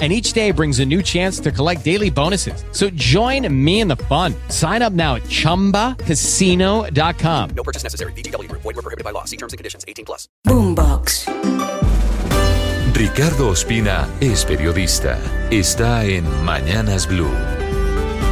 [0.00, 2.62] and each day brings a new chance to collect daily bonuses.
[2.70, 4.34] So join me in the fun.
[4.48, 7.50] Sign up now at ChumbaCasino.com.
[7.56, 8.12] No purchase necessary.
[8.12, 8.46] BGW.
[8.52, 9.24] Void were prohibited by law.
[9.24, 9.84] See terms and conditions.
[9.88, 10.28] 18 plus.
[10.46, 11.26] Boombox.
[12.94, 15.18] Ricardo Ospina es periodista.
[15.50, 17.30] Está en Mañanas Blue.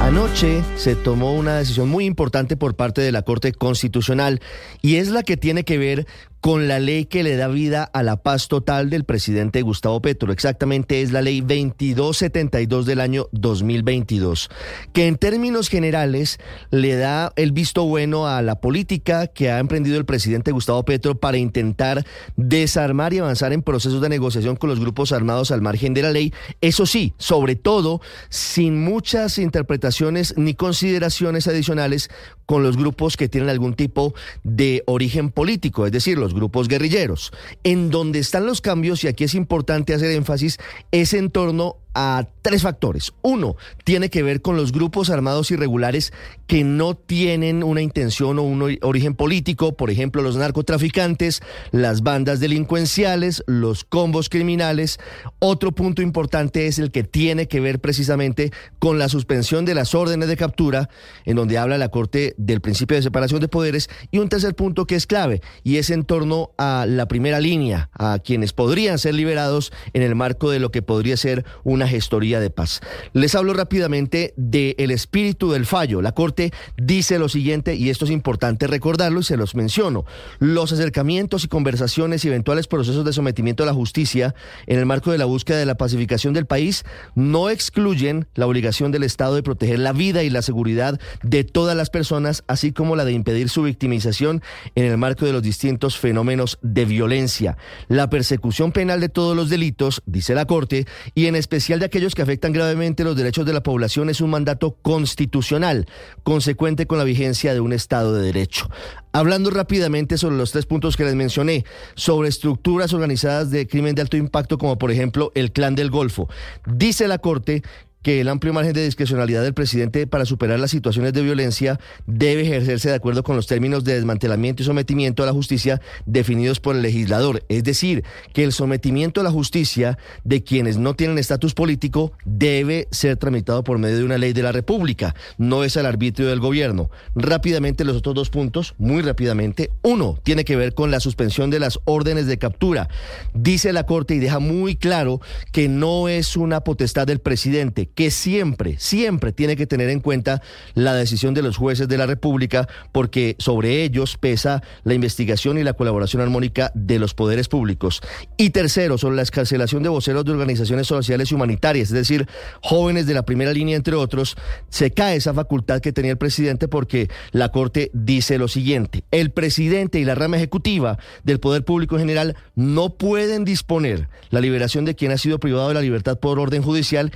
[0.00, 4.40] Anoche se tomó una decisión muy importante por parte de la Corte Constitucional
[4.82, 6.06] y es la que tiene que ver
[6.46, 10.30] con la ley que le da vida a la paz total del presidente Gustavo Petro.
[10.30, 14.48] Exactamente es la ley 2272 del año 2022,
[14.92, 16.38] que en términos generales
[16.70, 21.18] le da el visto bueno a la política que ha emprendido el presidente Gustavo Petro
[21.18, 25.94] para intentar desarmar y avanzar en procesos de negociación con los grupos armados al margen
[25.94, 26.32] de la ley.
[26.60, 32.08] Eso sí, sobre todo sin muchas interpretaciones ni consideraciones adicionales
[32.46, 37.32] con los grupos que tienen algún tipo de origen político, es decir, los grupos guerrilleros.
[37.64, 40.58] En donde están los cambios, y aquí es importante hacer énfasis,
[40.92, 43.12] es en torno a tres factores.
[43.22, 46.12] Uno, tiene que ver con los grupos armados irregulares
[46.46, 52.38] que no tienen una intención o un origen político, por ejemplo, los narcotraficantes, las bandas
[52.38, 55.00] delincuenciales, los combos criminales.
[55.40, 59.96] Otro punto importante es el que tiene que ver precisamente con la suspensión de las
[59.96, 60.88] órdenes de captura,
[61.24, 63.90] en donde habla la Corte del principio de separación de poderes.
[64.12, 67.90] Y un tercer punto que es clave, y es en torno a la primera línea,
[67.92, 72.35] a quienes podrían ser liberados en el marco de lo que podría ser una gestoría
[72.40, 72.80] de paz.
[73.12, 76.02] Les hablo rápidamente del espíritu del fallo.
[76.02, 80.04] La Corte dice lo siguiente, y esto es importante recordarlo y se los menciono.
[80.38, 84.34] Los acercamientos y conversaciones y eventuales procesos de sometimiento a la justicia
[84.66, 88.92] en el marco de la búsqueda de la pacificación del país no excluyen la obligación
[88.92, 92.96] del Estado de proteger la vida y la seguridad de todas las personas, así como
[92.96, 94.42] la de impedir su victimización
[94.74, 97.56] en el marco de los distintos fenómenos de violencia.
[97.88, 102.14] La persecución penal de todos los delitos, dice la Corte, y en especial de aquellos
[102.14, 105.86] que afectan gravemente los derechos de la población es un mandato constitucional,
[106.24, 108.68] consecuente con la vigencia de un Estado de Derecho.
[109.12, 114.02] Hablando rápidamente sobre los tres puntos que les mencioné, sobre estructuras organizadas de crimen de
[114.02, 116.28] alto impacto, como por ejemplo el Clan del Golfo,
[116.66, 117.62] dice la Corte
[118.06, 122.42] que el amplio margen de discrecionalidad del presidente para superar las situaciones de violencia debe
[122.42, 126.76] ejercerse de acuerdo con los términos de desmantelamiento y sometimiento a la justicia definidos por
[126.76, 127.42] el legislador.
[127.48, 132.86] Es decir, que el sometimiento a la justicia de quienes no tienen estatus político debe
[132.92, 136.38] ser tramitado por medio de una ley de la República, no es al arbitrio del
[136.38, 136.92] gobierno.
[137.16, 139.72] Rápidamente los otros dos puntos, muy rápidamente.
[139.82, 142.88] Uno, tiene que ver con la suspensión de las órdenes de captura.
[143.34, 145.20] Dice la Corte y deja muy claro
[145.50, 150.42] que no es una potestad del presidente que siempre, siempre tiene que tener en cuenta
[150.74, 155.64] la decisión de los jueces de la República porque sobre ellos pesa la investigación y
[155.64, 158.02] la colaboración armónica de los poderes públicos.
[158.36, 162.28] Y tercero, sobre la escarcelación de voceros de organizaciones sociales y humanitarias, es decir,
[162.62, 164.36] jóvenes de la primera línea, entre otros,
[164.68, 169.30] se cae esa facultad que tenía el presidente porque la Corte dice lo siguiente, el
[169.30, 174.84] presidente y la rama ejecutiva del Poder Público en general no pueden disponer la liberación
[174.84, 177.10] de quien ha sido privado de la libertad por orden judicial,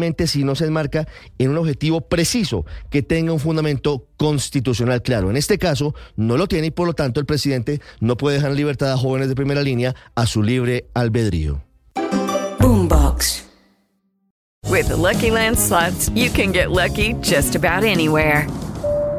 [0.00, 1.06] especialmente si no se enmarca
[1.38, 5.30] en un objetivo preciso que tenga un fundamento constitucional claro.
[5.30, 8.50] En este caso, no lo tiene y por lo tanto el presidente no puede dejar
[8.50, 11.62] en libertad a jóvenes de primera línea a su libre albedrío.
[12.58, 13.44] Boombox.
[14.68, 18.46] With the Lucky Land slots, you can get lucky just about anywhere.